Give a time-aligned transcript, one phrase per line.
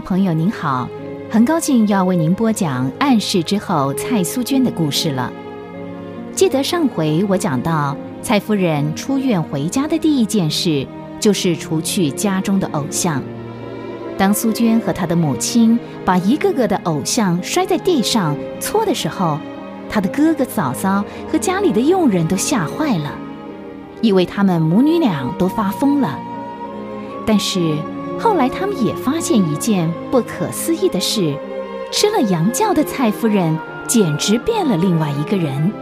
[0.00, 0.88] 朋友，您好，
[1.30, 5.30] 很高兴要为您播讲暗示之后蔡苏娟的故事了。
[6.32, 10.86] 记得上回我讲到，蔡夫人出院回家的第一件事
[11.18, 13.22] 就是除去家中的偶像。
[14.16, 19.38] 当苏娟和她的母亲把一个个的偶像摔在地上搓的时候，
[19.88, 23.12] 她的哥哥嫂嫂和家里的佣人都吓坏了，
[24.00, 26.18] 以为他们母女俩都发疯了。
[27.26, 27.76] 但是。
[28.22, 31.34] 后来，他们也发现一件不可思议的事：
[31.90, 35.72] 吃了羊教的蔡夫人简直变了另外一个人，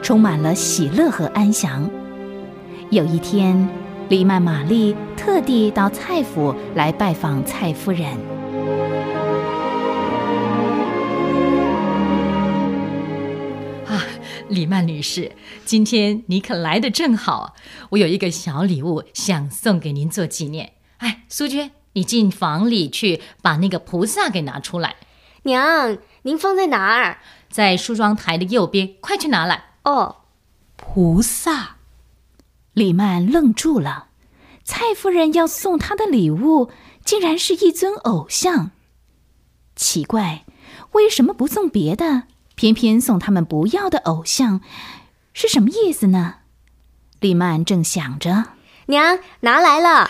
[0.00, 1.90] 充满了喜乐和安详。
[2.90, 3.68] 有一天，
[4.08, 8.06] 黎曼玛丽特地到蔡府来拜访蔡夫人。
[13.86, 14.06] 啊，
[14.48, 15.32] 李曼女士，
[15.64, 17.56] 今天你可来的正好，
[17.90, 20.74] 我有一个小礼物想送给您做纪念。
[21.02, 24.94] 哎，苏娟，你进房里去把那个菩萨给拿出来。
[25.42, 27.18] 娘，您放在哪儿？
[27.50, 29.64] 在梳妆台的右边，快去拿来。
[29.82, 30.18] 哦，
[30.76, 31.76] 菩萨。
[32.72, 34.06] 李曼愣住了，
[34.62, 36.70] 蔡夫人要送她的礼物，
[37.04, 38.70] 竟然是一尊偶像。
[39.74, 40.44] 奇怪，
[40.92, 44.60] 为什么不送别的，偏偏送他们不要的偶像？
[45.34, 46.36] 是什么意思呢？
[47.18, 48.52] 李曼正想着，
[48.86, 50.08] 娘拿来了。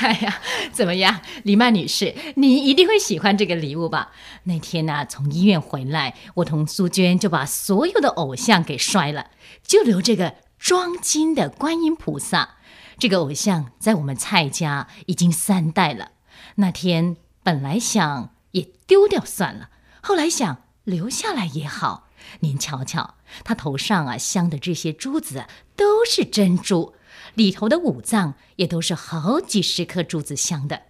[0.00, 4.12] 哎呀，怎么样，李曼女士，你一定会喜欢这个礼物吧？
[4.44, 9.30] 那天呢，从医院回来，我同苏娟就把所有的偶像给摔了，
[9.66, 12.56] 就留这个装金的观音菩萨。
[12.98, 16.12] 这个偶像在我们蔡家已经三代了。
[16.56, 19.70] 那天本来想也丢掉算了，
[20.02, 22.08] 后来想留下来也好。
[22.40, 26.94] 您瞧瞧，他头上啊镶的这些珠子都是珍珠。
[27.34, 30.82] 里头的五脏也都是好几十颗珠子镶的，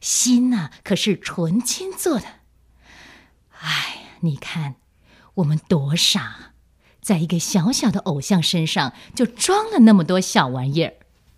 [0.00, 2.26] 心呐可是纯金做的。
[3.60, 4.76] 哎，你看
[5.34, 6.52] 我们多傻，
[7.00, 10.94] 在一个小小的偶像身上就装了那么多小玩意儿。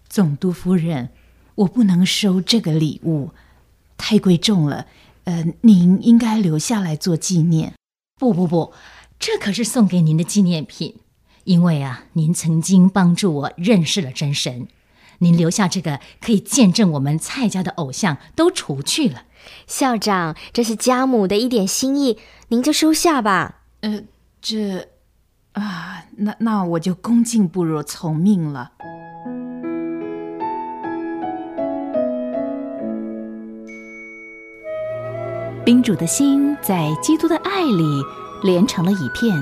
[0.08, 1.10] 总督夫人，
[1.56, 3.32] 我不能收这个礼物，
[3.96, 4.86] 太贵重了。
[5.24, 7.74] 呃，您应该留下来做纪念。
[8.16, 8.72] 不不不，
[9.18, 10.96] 这可是送给您的纪念品。
[11.44, 14.66] 因为啊，您曾经帮助我认识了真神，
[15.18, 19.24] 您留下这个可以见证我们蔡家的偶像都除去了。
[19.66, 22.18] 校长，这是家母的一点心意，
[22.48, 23.60] 您就收下吧。
[23.80, 24.02] 呃，
[24.40, 24.88] 这
[25.52, 28.72] 啊，那那我就恭敬不如从命了。
[35.64, 38.02] 宾主的心在基督的爱里
[38.42, 39.34] 连成了一片。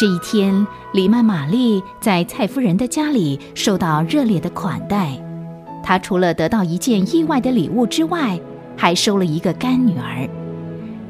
[0.00, 5.10] 这一天，李曼玛丽在蔡夫人的家里受到热烈的款待。
[5.82, 8.40] 她除了得到一件意外的礼物之外，
[8.78, 10.26] 还收了一个干女儿。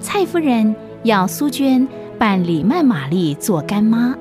[0.01, 0.75] 蔡夫人
[1.05, 1.87] 要苏娟
[2.19, 4.13] 扮李曼玛丽做干妈，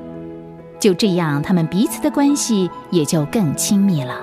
[0.80, 4.18] 就这样，他们彼此的关系也就更亲密了。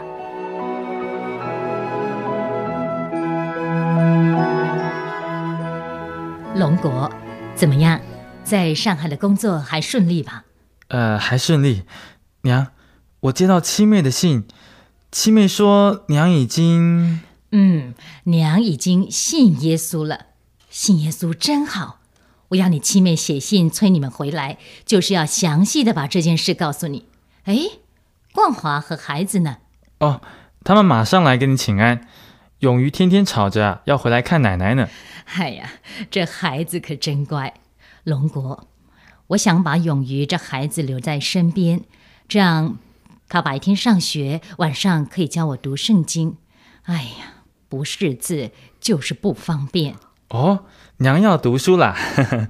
[6.55, 7.11] 龙国，
[7.57, 7.99] 怎么样？
[8.47, 10.45] 在上海的工作还顺利吧？
[10.87, 11.83] 呃，还顺利。
[12.43, 12.69] 娘，
[13.19, 14.47] 我接到七妹的信，
[15.11, 17.21] 七妹说娘已经……
[17.51, 17.93] 嗯，
[18.25, 20.27] 娘已经信耶稣了。
[20.71, 21.99] 信耶稣真好。
[22.51, 27.09] 我要你七妹写信催你们回来，就是要详细的把这件事告诉你。
[27.47, 27.59] 哎，
[28.33, 29.57] 冠华和孩子呢？
[29.99, 30.21] 哦，
[30.63, 32.07] 他们马上来给你请安。
[32.61, 34.89] 勇于天天吵着要回来看奶奶呢。
[35.35, 35.69] 哎呀，
[36.09, 37.53] 这孩子可真乖。
[38.07, 38.69] 龙国，
[39.27, 41.83] 我想把永瑜这孩子留在身边，
[42.29, 42.79] 这样
[43.29, 46.37] 他白天上学，晚上可以教我读圣经。
[46.85, 49.97] 哎呀，不识字就是不方便。
[50.29, 50.67] 哦，
[50.99, 51.97] 娘要读书啦！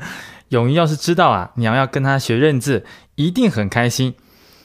[0.51, 2.85] 永瑜要是知道啊，娘要跟他学认字，
[3.15, 4.15] 一定很开心。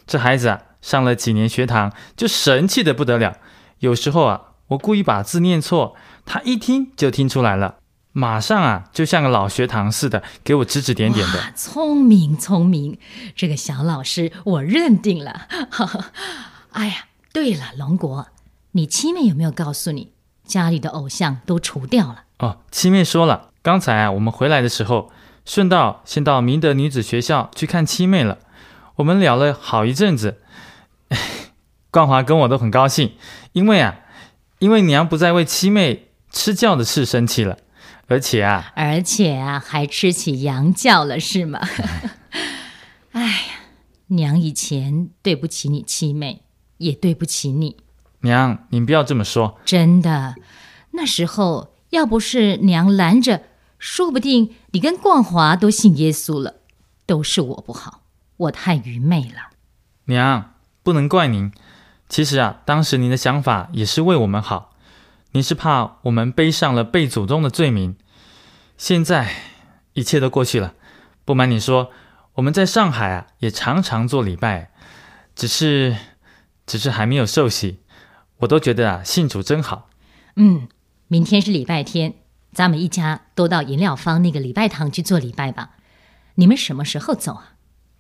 [0.05, 3.37] 这孩子啊，上了几年学堂，就神气的不得了。
[3.79, 5.95] 有时候啊，我故意把字念错，
[6.25, 7.75] 他一听就听出来了。
[8.13, 11.53] 马上啊，就像个老学堂似的，给我指指点点的。
[11.55, 12.97] 聪明聪明，
[13.35, 15.47] 这个小老师我认定了。
[16.71, 18.27] 哎呀，对了，龙国，
[18.71, 20.11] 你七妹有没有告诉你，
[20.45, 22.23] 家里的偶像都除掉了？
[22.39, 25.11] 哦，七妹说了，刚才啊，我们回来的时候，
[25.45, 28.39] 顺道先到明德女子学校去看七妹了。
[28.95, 30.41] 我们聊了好一阵子，
[31.89, 33.13] 冠华跟我都很高兴，
[33.53, 33.95] 因为啊，
[34.59, 37.57] 因为娘不再为七妹吃教的事生气了。
[38.11, 41.61] 而且啊，而且啊，还吃起羊叫了，是吗？
[43.13, 43.53] 哎呀，
[44.07, 46.43] 娘以前对不起你七妹，
[46.79, 47.77] 也对不起你。
[48.19, 49.57] 娘，您不要这么说。
[49.63, 50.35] 真的，
[50.91, 53.43] 那时候要不是娘拦着，
[53.79, 56.55] 说不定你跟冠华都信耶稣了。
[57.05, 58.01] 都是我不好，
[58.35, 59.51] 我太愚昧了。
[60.05, 61.49] 娘，不能怪您。
[62.09, 64.70] 其实啊，当时您的想法也是为我们好，
[65.31, 67.95] 您是怕我们背上了被祖宗的罪名。
[68.78, 69.33] 现在
[69.94, 70.74] 一切都过去了，
[71.24, 71.92] 不瞒你说，
[72.33, 74.72] 我们在上海啊也常常做礼拜，
[75.36, 75.95] 只是，
[76.66, 77.80] 只是还没有受洗。
[78.39, 79.89] 我都觉得啊，信主真好。
[80.36, 80.68] 嗯，
[81.07, 82.16] 明天是礼拜天，
[82.51, 85.72] 咱们一家都到饮料坊那个礼拜堂去做礼拜吧。
[86.36, 87.54] 你们什么时候走啊？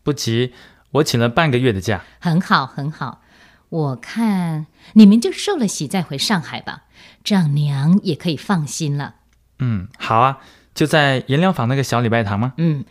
[0.03, 0.53] 不急，
[0.91, 2.03] 我请了半个月的假。
[2.19, 3.21] 很好，很好。
[3.71, 6.83] 我看你们就受了洗再回上海吧，
[7.23, 9.15] 这样娘也可以放心了。
[9.59, 10.39] 嗯，好啊，
[10.75, 12.53] 就在颜料坊那个小礼拜堂吗？
[12.57, 12.83] 嗯，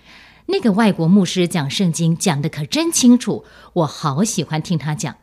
[0.47, 3.45] 那个外国牧师讲圣经讲的可真清楚，
[3.75, 5.17] 我好喜欢听他讲。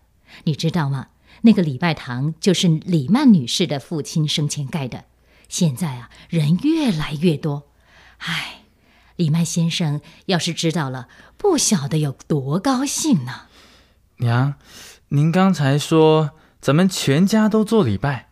[0.44, 1.08] 你知道吗？
[1.42, 5.06] 那个礼拜堂就是李曼女士的父亲生前盖的，
[5.50, 7.68] 现在啊人越来越多。
[8.20, 8.62] 唉，
[9.16, 13.48] 李曼先生要是知道了，不晓得有多高兴呢。
[14.18, 14.56] 娘，
[15.10, 18.28] 您刚才说咱们全家都做礼拜，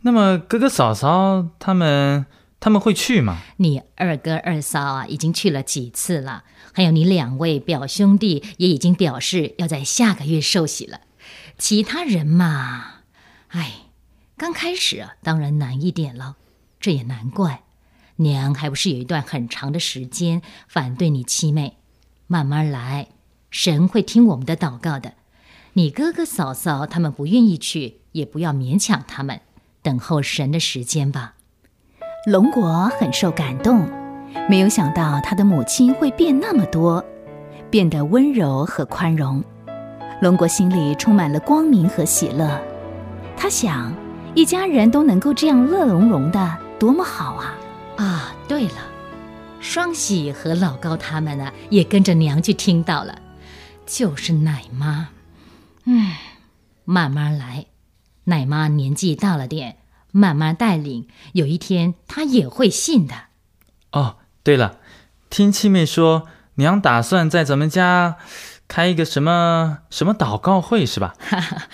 [0.00, 2.24] 那么哥哥嫂嫂他们
[2.58, 3.42] 他们会去吗？
[3.58, 11.00] 你二哥二嫂啊，已经去了几次了，还有你两位表兄弟也已经表示要在下个月受洗了。
[11.58, 13.02] 其他人嘛，
[13.48, 13.82] 哎，
[14.38, 16.36] 刚开始啊，当然难一点了。
[16.80, 17.64] 这也难怪，
[18.16, 21.76] 娘还不是有一段很长的时间反对你七妹。
[22.26, 23.08] 慢慢来，
[23.50, 25.12] 神会听我们的祷告的。
[25.76, 29.40] 你哥哥嫂嫂他们不愿意去，也不要勉强他们，
[29.82, 31.34] 等候神的时间吧。
[32.28, 33.84] 龙国很受感动，
[34.48, 37.04] 没有想到他的母亲会变那么多，
[37.70, 39.42] 变得温柔和宽容。
[40.22, 42.62] 龙国心里充满了光明和喜乐，
[43.36, 43.92] 他想，
[44.36, 47.58] 一家人都能够这样乐融融的，多么好啊！
[47.96, 48.76] 啊，对了，
[49.58, 53.18] 双喜和老高他们呢，也跟着娘去听到了，
[53.84, 55.08] 就是奶妈，
[55.84, 56.12] 嗯，
[56.84, 57.66] 慢慢来，
[58.24, 59.78] 奶妈年纪大了点，
[60.12, 63.14] 慢慢带领，有一天她也会信的。
[63.92, 64.78] 哦，对了，
[65.30, 66.26] 听七妹说，
[66.56, 68.16] 娘打算在咱们家。
[68.66, 71.14] 开一个什么什么祷告会是吧？
[71.18, 71.68] 哈哈，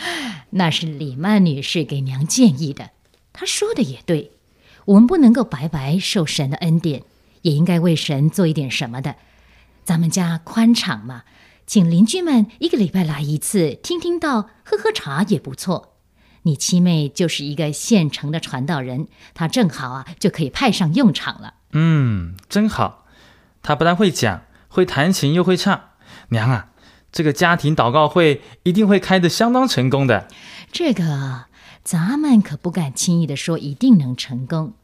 [0.51, 2.91] 那是李曼女士给娘建议的。
[3.33, 4.33] 她说的也对，
[4.87, 7.05] 我们不能够白白受神的恩典，
[7.43, 9.15] 也应该为神做一点什么的。
[9.85, 11.23] 咱们家宽敞嘛，
[11.70, 15.94] 请邻居们一个礼拜来一次，听听道，喝喝茶也不错。
[16.43, 21.55] 你七妹就是一个现成的传道人，她正好啊就可以派上用场了。
[21.70, 23.06] 嗯，真好。
[23.62, 25.90] 她不但会讲，会弹琴，又会唱。
[26.31, 26.70] 娘啊！
[27.12, 30.26] 这个家庭祷告会一定会开得相当成功的。
[30.73, 31.44] 这个
[31.84, 34.75] 咱们可不敢轻易的说一定能成功，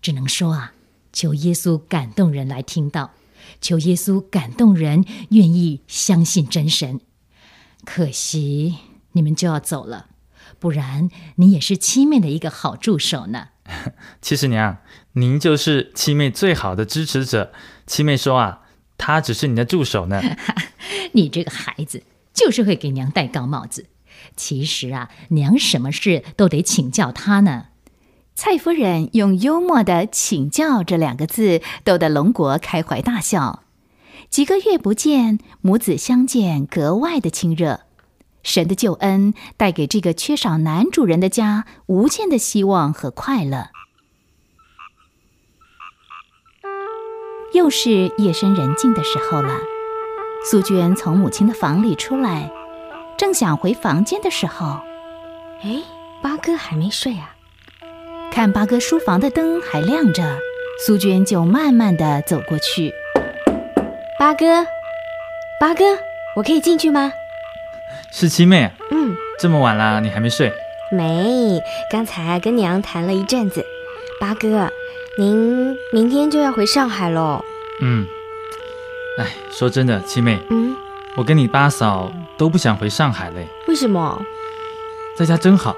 [0.00, 0.72] 只能说啊，
[1.12, 3.10] 求耶稣感动人来听到，
[3.62, 7.00] 求耶稣感动人愿意相信真神。
[7.86, 8.74] 可惜
[9.12, 10.08] 你们就要走了，
[10.58, 13.48] 不然你也是七妹的一个好助手呢。
[14.20, 14.76] 其实娘，
[15.12, 17.54] 您就是七妹最好的支持者。
[17.86, 18.58] 七妹说啊。
[18.98, 20.22] 她只是你的助手呢。
[21.10, 23.86] 你这个孩子就是会给娘戴高帽子。
[24.36, 27.70] 其实啊，娘什么事都得请教她呢。
[28.34, 33.62] 蔡夫人用幽默的“请教”这两个字逗得龙国开怀大笑。
[34.30, 37.80] 几个月不见，母子相见格外的亲热。
[38.42, 43.68] 神的救恩带给这个缺少男主人的家无限的希望和快乐。
[47.52, 49.58] 又是夜深人静的时候了，
[50.44, 52.50] 苏娟从母亲的房里出来，
[53.16, 54.80] 正想回房间的时候，
[55.62, 55.82] 哎，
[56.22, 57.31] 八哥还没睡啊？
[58.32, 60.38] 看八哥书房的灯还亮着，
[60.86, 62.94] 苏娟就慢慢的走过去。
[64.18, 64.66] 八哥，
[65.60, 65.84] 八哥，
[66.34, 67.12] 我可以进去吗？
[68.10, 68.70] 是七妹。
[68.90, 70.50] 嗯，这么晚了，你还没睡？
[70.90, 71.60] 没，
[71.90, 73.62] 刚才跟娘谈了一阵子。
[74.18, 74.72] 八哥。
[75.18, 77.44] 您明天就要回上海喽。
[77.82, 78.06] 嗯，
[79.18, 80.74] 哎，说真的，七妹，嗯，
[81.18, 83.46] 我跟你八嫂都不想回上海嘞。
[83.68, 84.22] 为什么？
[85.18, 85.76] 在家真好，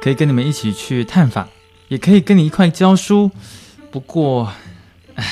[0.00, 1.48] 可以跟你们一起去探访，
[1.88, 3.30] 也可以跟你一块教书。
[3.90, 4.52] 不过，
[5.14, 5.24] 哎，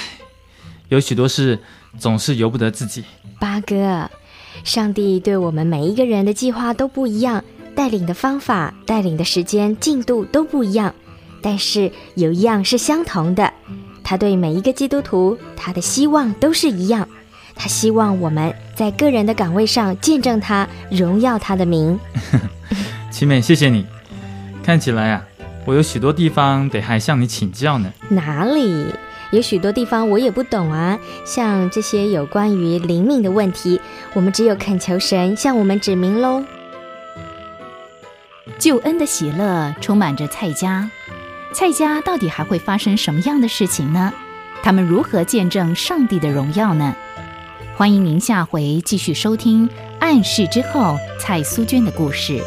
[0.89, 1.59] 有许多事
[1.99, 3.05] 总是由不得自己。
[3.39, 4.11] 八哥，
[4.65, 7.45] 上帝对我们每一个人的计划都不一样，
[7.75, 10.95] 带领的方法、带领的时间、进度都不一样。
[11.43, 13.53] 但是有一样是相同的，
[14.03, 17.07] 他对每一个基督徒，他的希望都是一样。
[17.55, 21.99] 他希望我们在个人的岗位上见证他，荣耀他的名。
[23.11, 23.87] 七妹，谢谢你。
[24.63, 25.25] 看起来啊，
[25.67, 27.93] 我有许多地方得还向你请教呢。
[28.09, 28.87] 哪里？
[29.33, 33.81] 有许多地方我也不懂啊，像这些有关于灵命的问题，
[34.15, 36.45] 我们只有恳求神向我们指明喽。
[38.57, 40.89] 救恩的喜乐充满着蔡家，
[41.53, 44.13] 蔡家到底还会发生什么样的事情呢？
[44.63, 46.95] 他们如何见证上帝的荣耀呢？
[47.75, 49.69] 欢迎您下回继续收听
[49.99, 52.41] 《暗示之后》蔡苏娟的故事。